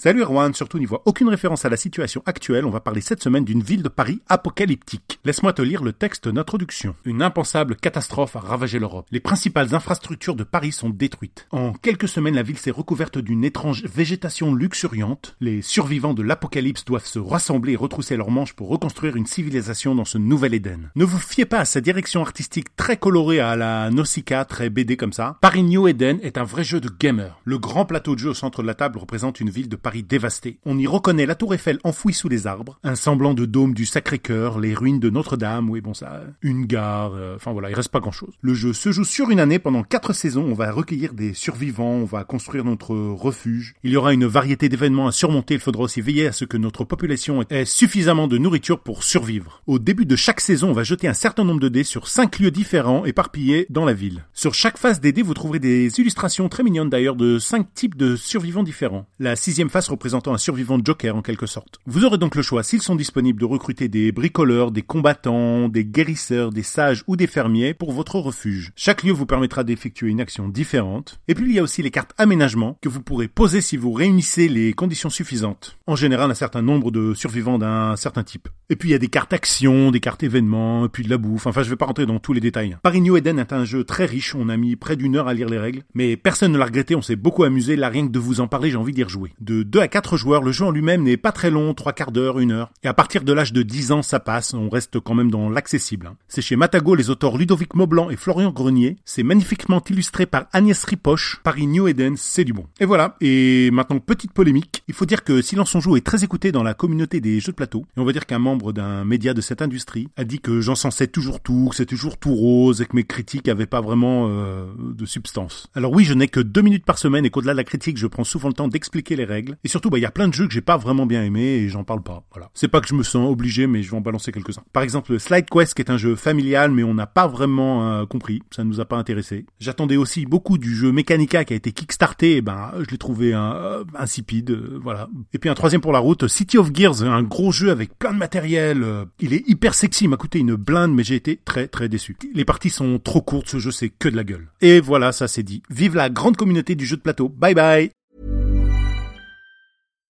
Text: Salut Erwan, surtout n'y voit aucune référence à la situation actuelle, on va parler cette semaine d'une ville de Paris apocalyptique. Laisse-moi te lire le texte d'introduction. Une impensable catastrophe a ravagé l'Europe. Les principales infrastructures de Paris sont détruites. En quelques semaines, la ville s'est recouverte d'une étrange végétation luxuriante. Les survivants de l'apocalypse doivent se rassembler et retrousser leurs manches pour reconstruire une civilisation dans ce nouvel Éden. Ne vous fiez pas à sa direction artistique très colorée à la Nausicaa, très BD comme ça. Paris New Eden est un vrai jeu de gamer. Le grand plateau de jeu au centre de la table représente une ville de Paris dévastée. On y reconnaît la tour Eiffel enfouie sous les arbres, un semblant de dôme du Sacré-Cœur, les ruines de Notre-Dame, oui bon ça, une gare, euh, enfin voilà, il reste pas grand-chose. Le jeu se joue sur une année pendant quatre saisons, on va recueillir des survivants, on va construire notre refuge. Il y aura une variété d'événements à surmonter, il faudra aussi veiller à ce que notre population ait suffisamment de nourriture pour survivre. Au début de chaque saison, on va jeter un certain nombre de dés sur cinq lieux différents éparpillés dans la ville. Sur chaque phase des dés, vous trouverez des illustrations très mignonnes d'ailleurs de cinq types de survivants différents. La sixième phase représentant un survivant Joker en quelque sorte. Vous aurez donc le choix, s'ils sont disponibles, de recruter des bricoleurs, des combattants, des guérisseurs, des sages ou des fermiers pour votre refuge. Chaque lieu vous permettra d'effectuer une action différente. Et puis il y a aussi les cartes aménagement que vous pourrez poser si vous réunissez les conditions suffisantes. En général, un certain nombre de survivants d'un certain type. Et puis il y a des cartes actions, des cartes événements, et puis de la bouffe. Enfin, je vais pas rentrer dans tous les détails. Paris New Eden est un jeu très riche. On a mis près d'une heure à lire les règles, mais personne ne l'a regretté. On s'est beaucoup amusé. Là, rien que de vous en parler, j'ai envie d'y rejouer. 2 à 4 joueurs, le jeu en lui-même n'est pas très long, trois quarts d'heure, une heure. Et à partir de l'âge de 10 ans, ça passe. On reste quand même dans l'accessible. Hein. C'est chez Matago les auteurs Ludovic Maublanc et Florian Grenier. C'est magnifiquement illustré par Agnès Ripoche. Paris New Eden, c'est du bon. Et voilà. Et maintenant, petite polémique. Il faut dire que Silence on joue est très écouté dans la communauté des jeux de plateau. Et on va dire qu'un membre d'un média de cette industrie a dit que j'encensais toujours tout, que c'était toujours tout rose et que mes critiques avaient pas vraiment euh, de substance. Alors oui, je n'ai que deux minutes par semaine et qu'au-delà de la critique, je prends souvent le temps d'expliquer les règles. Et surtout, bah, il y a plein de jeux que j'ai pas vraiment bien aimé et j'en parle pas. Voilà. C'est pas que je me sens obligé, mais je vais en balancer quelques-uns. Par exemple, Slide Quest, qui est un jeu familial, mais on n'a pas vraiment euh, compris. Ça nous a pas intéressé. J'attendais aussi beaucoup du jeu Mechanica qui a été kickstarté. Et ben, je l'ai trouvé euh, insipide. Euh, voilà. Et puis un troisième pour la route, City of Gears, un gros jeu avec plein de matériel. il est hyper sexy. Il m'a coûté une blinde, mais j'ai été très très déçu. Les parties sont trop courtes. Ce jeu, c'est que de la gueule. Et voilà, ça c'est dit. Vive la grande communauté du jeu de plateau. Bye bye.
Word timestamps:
Salut 0.00 0.22
Erwan, 0.22 0.54
surtout 0.54 0.78
n'y 0.78 0.84
voit 0.84 1.02
aucune 1.06 1.28
référence 1.28 1.64
à 1.64 1.68
la 1.68 1.76
situation 1.76 2.22
actuelle, 2.24 2.64
on 2.64 2.70
va 2.70 2.78
parler 2.78 3.00
cette 3.00 3.20
semaine 3.20 3.44
d'une 3.44 3.64
ville 3.64 3.82
de 3.82 3.88
Paris 3.88 4.20
apocalyptique. 4.28 5.18
Laisse-moi 5.24 5.52
te 5.52 5.60
lire 5.60 5.82
le 5.82 5.92
texte 5.92 6.28
d'introduction. 6.28 6.94
Une 7.04 7.20
impensable 7.20 7.74
catastrophe 7.74 8.36
a 8.36 8.38
ravagé 8.38 8.78
l'Europe. 8.78 9.08
Les 9.10 9.18
principales 9.18 9.74
infrastructures 9.74 10.36
de 10.36 10.44
Paris 10.44 10.70
sont 10.70 10.90
détruites. 10.90 11.48
En 11.50 11.72
quelques 11.72 12.06
semaines, 12.06 12.36
la 12.36 12.44
ville 12.44 12.58
s'est 12.58 12.70
recouverte 12.70 13.18
d'une 13.18 13.42
étrange 13.42 13.82
végétation 13.86 14.54
luxuriante. 14.54 15.34
Les 15.40 15.62
survivants 15.62 16.14
de 16.14 16.22
l'apocalypse 16.22 16.84
doivent 16.84 17.04
se 17.04 17.18
rassembler 17.18 17.72
et 17.72 17.76
retrousser 17.76 18.16
leurs 18.16 18.30
manches 18.30 18.52
pour 18.52 18.68
reconstruire 18.68 19.16
une 19.16 19.26
civilisation 19.26 19.96
dans 19.96 20.04
ce 20.04 20.16
nouvel 20.16 20.54
Éden. 20.54 20.92
Ne 20.94 21.04
vous 21.04 21.18
fiez 21.18 21.44
pas 21.44 21.58
à 21.58 21.64
sa 21.64 21.80
direction 21.80 22.20
artistique 22.20 22.76
très 22.76 22.98
colorée 22.98 23.40
à 23.40 23.56
la 23.56 23.90
Nausicaa, 23.90 24.44
très 24.44 24.70
BD 24.70 24.96
comme 24.96 25.12
ça. 25.12 25.38
Paris 25.40 25.64
New 25.64 25.88
Eden 25.88 26.20
est 26.22 26.38
un 26.38 26.44
vrai 26.44 26.62
jeu 26.62 26.80
de 26.80 26.88
gamer. 27.00 27.40
Le 27.42 27.58
grand 27.58 27.84
plateau 27.84 28.14
de 28.14 28.20
jeu 28.20 28.30
au 28.30 28.34
centre 28.34 28.62
de 28.62 28.68
la 28.68 28.74
table 28.74 28.96
représente 28.98 29.40
une 29.40 29.50
ville 29.50 29.68
de 29.68 29.74
Paris 29.74 29.87
dévastée. 29.96 30.58
On 30.64 30.78
y 30.78 30.86
reconnaît 30.86 31.26
la 31.26 31.34
tour 31.34 31.54
Eiffel 31.54 31.78
enfouie 31.84 32.14
sous 32.14 32.28
les 32.28 32.46
arbres, 32.46 32.78
un 32.84 32.94
semblant 32.94 33.34
de 33.34 33.46
dôme 33.46 33.74
du 33.74 33.86
Sacré-Cœur, 33.86 34.58
les 34.58 34.74
ruines 34.74 35.00
de 35.00 35.10
Notre-Dame, 35.10 35.70
oui 35.70 35.80
bon 35.80 35.94
ça, 35.94 36.22
une 36.42 36.66
gare, 36.66 37.12
euh, 37.14 37.36
enfin 37.36 37.52
voilà, 37.52 37.70
il 37.70 37.74
reste 37.74 37.90
pas 37.90 38.00
grand-chose. 38.00 38.34
Le 38.40 38.54
jeu 38.54 38.72
se 38.72 38.92
joue 38.92 39.04
sur 39.04 39.30
une 39.30 39.40
année 39.40 39.58
pendant 39.58 39.82
quatre 39.82 40.12
saisons, 40.12 40.46
on 40.48 40.54
va 40.54 40.70
recueillir 40.70 41.14
des 41.14 41.34
survivants, 41.34 41.94
on 41.94 42.04
va 42.04 42.24
construire 42.24 42.64
notre 42.64 42.94
refuge. 42.94 43.74
Il 43.82 43.90
y 43.90 43.96
aura 43.96 44.12
une 44.12 44.26
variété 44.26 44.68
d'événements 44.68 45.06
à 45.06 45.12
surmonter, 45.12 45.54
il 45.54 45.60
faudra 45.60 45.84
aussi 45.84 46.00
veiller 46.00 46.26
à 46.26 46.32
ce 46.32 46.44
que 46.44 46.56
notre 46.56 46.84
population 46.84 47.44
ait 47.50 47.64
suffisamment 47.64 48.28
de 48.28 48.38
nourriture 48.38 48.80
pour 48.80 49.02
survivre. 49.02 49.62
Au 49.66 49.78
début 49.78 50.06
de 50.06 50.16
chaque 50.16 50.40
saison, 50.40 50.70
on 50.70 50.74
va 50.74 50.84
jeter 50.84 51.08
un 51.08 51.14
certain 51.14 51.44
nombre 51.44 51.60
de 51.60 51.68
dés 51.68 51.84
sur 51.84 52.08
cinq 52.08 52.38
lieux 52.38 52.50
différents 52.50 53.04
éparpillés 53.04 53.66
dans 53.70 53.84
la 53.84 53.94
ville. 53.94 54.24
Sur 54.32 54.54
chaque 54.54 54.78
phase 54.78 55.00
des 55.00 55.12
dés, 55.12 55.22
vous 55.22 55.34
trouverez 55.34 55.58
des 55.58 56.00
illustrations 56.00 56.48
très 56.48 56.62
mignonnes 56.62 56.90
d'ailleurs 56.90 57.16
de 57.16 57.38
cinq 57.38 57.72
types 57.74 57.96
de 57.96 58.16
survivants 58.16 58.62
différents. 58.62 59.06
La 59.18 59.36
sixième 59.36 59.70
phase 59.70 59.77
représentant 59.86 60.34
un 60.34 60.38
survivant 60.38 60.80
Joker 60.82 61.14
en 61.14 61.22
quelque 61.22 61.46
sorte. 61.46 61.78
Vous 61.86 62.04
aurez 62.04 62.18
donc 62.18 62.34
le 62.34 62.42
choix, 62.42 62.64
s'ils 62.64 62.82
sont 62.82 62.96
disponibles, 62.96 63.40
de 63.40 63.44
recruter 63.44 63.88
des 63.88 64.10
bricoleurs, 64.10 64.72
des 64.72 64.82
combattants, 64.82 65.68
des 65.68 65.84
guérisseurs, 65.84 66.50
des 66.50 66.64
sages 66.64 67.04
ou 67.06 67.14
des 67.14 67.28
fermiers 67.28 67.74
pour 67.74 67.92
votre 67.92 68.18
refuge. 68.18 68.72
Chaque 68.74 69.04
lieu 69.04 69.12
vous 69.12 69.26
permettra 69.26 69.62
d'effectuer 69.62 70.08
une 70.08 70.20
action 70.20 70.48
différente. 70.48 71.20
Et 71.28 71.34
puis 71.34 71.46
il 71.50 71.54
y 71.54 71.58
a 71.60 71.62
aussi 71.62 71.82
les 71.82 71.90
cartes 71.90 72.14
aménagement 72.18 72.78
que 72.82 72.88
vous 72.88 73.02
pourrez 73.02 73.28
poser 73.28 73.60
si 73.60 73.76
vous 73.76 73.92
réunissez 73.92 74.48
les 74.48 74.72
conditions 74.72 75.10
suffisantes. 75.10 75.78
En 75.86 75.94
général, 75.94 76.30
un 76.30 76.34
certain 76.34 76.62
nombre 76.62 76.90
de 76.90 77.14
survivants 77.14 77.58
d'un 77.58 77.94
certain 77.96 78.24
type. 78.24 78.48
Et 78.70 78.76
puis 78.76 78.90
il 78.90 78.92
y 78.92 78.96
a 78.96 78.98
des 78.98 79.08
cartes 79.08 79.32
actions, 79.32 79.90
des 79.90 80.00
cartes 80.00 80.22
événements, 80.22 80.86
et 80.86 80.88
puis 80.88 81.04
de 81.04 81.10
la 81.10 81.18
bouffe. 81.18 81.46
Enfin, 81.46 81.62
je 81.62 81.70
vais 81.70 81.76
pas 81.76 81.86
rentrer 81.86 82.06
dans 82.06 82.18
tous 82.18 82.32
les 82.32 82.40
détails. 82.40 82.76
Paris 82.82 83.00
New 83.00 83.16
Eden 83.16 83.38
est 83.38 83.52
un 83.52 83.64
jeu 83.64 83.84
très 83.84 84.04
riche. 84.04 84.34
On 84.34 84.48
a 84.48 84.56
mis 84.56 84.76
près 84.76 84.96
d'une 84.96 85.16
heure 85.16 85.28
à 85.28 85.34
lire 85.34 85.48
les 85.48 85.58
règles, 85.58 85.82
mais 85.94 86.16
personne 86.16 86.52
ne 86.52 86.58
l'a 86.58 86.66
regretté. 86.66 86.94
On 86.94 87.02
s'est 87.02 87.16
beaucoup 87.16 87.44
amusé. 87.44 87.76
Là, 87.76 87.88
rien 87.88 88.06
que 88.06 88.12
de 88.12 88.18
vous 88.18 88.40
en 88.40 88.48
parler, 88.48 88.70
j'ai 88.70 88.76
envie 88.76 88.92
d'y 88.92 89.02
rejouer. 89.02 89.32
2 89.68 89.80
à 89.80 89.88
4 89.88 90.16
joueurs, 90.16 90.42
le 90.42 90.50
jeu 90.50 90.64
en 90.64 90.70
lui-même 90.70 91.02
n'est 91.02 91.18
pas 91.18 91.30
très 91.30 91.50
long, 91.50 91.74
trois 91.74 91.92
quarts 91.92 92.10
d'heure, 92.10 92.38
une 92.38 92.52
heure. 92.52 92.70
Et 92.82 92.88
à 92.88 92.94
partir 92.94 93.22
de 93.22 93.32
l'âge 93.34 93.52
de 93.52 93.62
10 93.62 93.92
ans, 93.92 94.02
ça 94.02 94.18
passe. 94.18 94.54
On 94.54 94.70
reste 94.70 94.98
quand 94.98 95.12
même 95.12 95.30
dans 95.30 95.50
l'accessible. 95.50 96.06
Hein. 96.06 96.16
C'est 96.26 96.40
chez 96.40 96.56
Matago 96.56 96.94
les 96.94 97.10
auteurs 97.10 97.36
Ludovic 97.36 97.74
Maublanc 97.74 98.08
et 98.08 98.16
Florian 98.16 98.50
Grenier. 98.50 98.96
C'est 99.04 99.22
magnifiquement 99.22 99.82
illustré 99.90 100.24
par 100.24 100.46
Agnès 100.54 100.82
Ripoche. 100.84 101.40
Paris 101.42 101.66
New 101.66 101.86
Eden, 101.86 102.16
c'est 102.16 102.44
du 102.44 102.54
bon. 102.54 102.64
Et 102.80 102.86
voilà. 102.86 103.16
Et 103.20 103.70
maintenant, 103.70 103.98
petite 104.00 104.32
polémique. 104.32 104.82
Il 104.88 104.94
faut 104.94 105.04
dire 105.04 105.22
que 105.22 105.42
Silence 105.42 105.74
on 105.74 105.80
joue 105.80 105.96
est 105.96 106.06
très 106.06 106.24
écouté 106.24 106.50
dans 106.50 106.62
la 106.62 106.72
communauté 106.72 107.20
des 107.20 107.38
jeux 107.38 107.52
de 107.52 107.56
plateau. 107.56 107.84
Et 107.96 108.00
on 108.00 108.04
va 108.04 108.12
dire 108.12 108.24
qu'un 108.24 108.38
membre 108.38 108.72
d'un 108.72 109.04
média 109.04 109.34
de 109.34 109.42
cette 109.42 109.60
industrie 109.60 110.08
a 110.16 110.24
dit 110.24 110.40
que 110.40 110.62
j'encensais 110.62 111.08
toujours 111.08 111.40
tout, 111.40 111.68
que 111.70 111.76
c'était 111.76 111.94
toujours 111.94 112.16
tout 112.16 112.34
rose 112.34 112.80
et 112.80 112.86
que 112.86 112.96
mes 112.96 113.04
critiques 113.04 113.48
avaient 113.48 113.66
pas 113.66 113.82
vraiment 113.82 114.28
euh, 114.30 114.66
de 114.78 115.04
substance. 115.04 115.68
Alors 115.74 115.92
oui, 115.92 116.04
je 116.04 116.14
n'ai 116.14 116.28
que 116.28 116.40
deux 116.40 116.62
minutes 116.62 116.86
par 116.86 116.96
semaine 116.96 117.26
et 117.26 117.30
qu'au-delà 117.30 117.52
de 117.52 117.58
la 117.58 117.64
critique, 117.64 117.98
je 117.98 118.06
prends 118.06 118.24
souvent 118.24 118.48
le 118.48 118.54
temps 118.54 118.68
d'expliquer 118.68 119.14
les 119.14 119.24
règles. 119.24 119.47
Et 119.64 119.68
surtout, 119.68 119.90
bah, 119.90 119.98
il 119.98 120.02
y 120.02 120.06
a 120.06 120.10
plein 120.10 120.28
de 120.28 120.34
jeux 120.34 120.46
que 120.46 120.52
j'ai 120.52 120.60
pas 120.60 120.76
vraiment 120.76 121.06
bien 121.06 121.22
aimé 121.22 121.42
et 121.42 121.68
j'en 121.68 121.84
parle 121.84 122.02
pas. 122.02 122.24
Voilà. 122.32 122.50
C'est 122.54 122.68
pas 122.68 122.80
que 122.80 122.88
je 122.88 122.94
me 122.94 123.02
sens 123.02 123.30
obligé, 123.30 123.66
mais 123.66 123.82
je 123.82 123.90
vais 123.90 123.96
en 123.96 124.00
balancer 124.00 124.32
quelques-uns. 124.32 124.62
Par 124.72 124.82
exemple, 124.82 125.18
Slide 125.18 125.48
Quest, 125.50 125.74
qui 125.74 125.82
est 125.82 125.90
un 125.90 125.96
jeu 125.96 126.16
familial, 126.16 126.70
mais 126.70 126.82
on 126.82 126.94
n'a 126.94 127.06
pas 127.06 127.26
vraiment 127.26 127.88
euh, 127.88 128.06
compris. 128.06 128.42
Ça 128.50 128.64
nous 128.64 128.80
a 128.80 128.84
pas 128.84 128.96
intéressé. 128.96 129.46
J'attendais 129.60 129.96
aussi 129.96 130.26
beaucoup 130.26 130.58
du 130.58 130.74
jeu 130.74 130.92
Mechanica 130.92 131.44
qui 131.44 131.52
a 131.52 131.56
été 131.56 131.72
kickstarté. 131.72 132.36
Et 132.36 132.42
ben, 132.42 132.72
je 132.80 132.90
l'ai 132.90 132.98
trouvé 132.98 133.32
euh, 133.34 133.84
insipide. 133.98 134.50
Euh, 134.50 134.80
voilà. 134.82 135.08
Et 135.32 135.38
puis 135.38 135.50
un 135.50 135.54
troisième 135.54 135.80
pour 135.80 135.92
la 135.92 135.98
route, 135.98 136.28
City 136.28 136.58
of 136.58 136.70
Gears, 136.74 137.02
un 137.02 137.22
gros 137.22 137.52
jeu 137.52 137.70
avec 137.70 137.98
plein 137.98 138.12
de 138.12 138.18
matériel. 138.18 138.84
il 139.20 139.32
est 139.32 139.48
hyper 139.48 139.74
sexy. 139.74 140.04
Il 140.04 140.08
m'a 140.08 140.16
coûté 140.16 140.38
une 140.38 140.54
blinde, 140.54 140.94
mais 140.94 141.04
j'ai 141.04 141.16
été 141.16 141.36
très 141.36 141.68
très 141.68 141.88
déçu. 141.88 142.16
Les 142.34 142.44
parties 142.44 142.70
sont 142.70 142.98
trop 142.98 143.22
courtes. 143.22 143.48
Ce 143.48 143.58
jeu, 143.58 143.70
c'est 143.70 143.88
que 143.88 144.08
de 144.08 144.16
la 144.16 144.24
gueule. 144.24 144.48
Et 144.60 144.80
voilà, 144.80 145.12
ça 145.12 145.28
c'est 145.28 145.42
dit. 145.42 145.62
Vive 145.70 145.94
la 145.94 146.10
grande 146.10 146.36
communauté 146.36 146.74
du 146.74 146.86
jeu 146.86 146.96
de 146.96 147.02
plateau. 147.02 147.28
Bye 147.28 147.54
bye. 147.54 147.97